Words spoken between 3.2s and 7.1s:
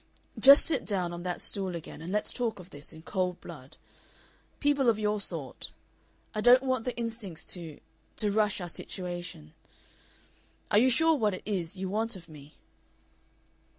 blood. People of your sort I don't want the